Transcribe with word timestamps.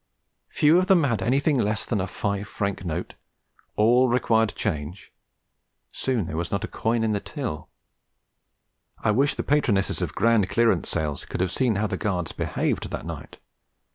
Few 0.49 0.75
of 0.79 0.87
them 0.87 1.03
had 1.03 1.21
anything 1.21 1.59
less 1.59 1.85
than 1.85 2.01
a 2.01 2.07
five 2.07 2.47
franc 2.47 2.83
note; 2.83 3.13
all 3.75 4.09
required 4.09 4.55
change; 4.55 5.11
soon 5.91 6.25
there 6.25 6.35
was 6.37 6.49
not 6.51 6.63
a 6.63 6.67
coin 6.67 7.03
in 7.03 7.11
the 7.11 7.19
till. 7.19 7.69
I 8.97 9.11
wish 9.11 9.35
the 9.35 9.43
patronesses 9.43 10.01
of 10.01 10.15
Grand 10.15 10.49
Clearance 10.49 10.89
Sales 10.89 11.23
could 11.25 11.39
have 11.39 11.51
seen 11.51 11.75
how 11.75 11.85
the 11.85 11.97
Guards 11.97 12.31
behaved 12.31 12.89
that 12.89 13.05
night. 13.05 13.37